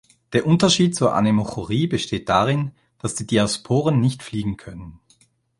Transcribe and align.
Der 0.33 0.47
Unterschied 0.47 0.95
zur 0.95 1.13
Anemochorie 1.13 1.85
besteht 1.85 2.27
darin, 2.27 2.71
dass 2.97 3.13
die 3.13 3.27
Diasporen 3.27 3.99
nicht 3.99 4.23
fliegen 4.23 4.57
können. 4.57 4.99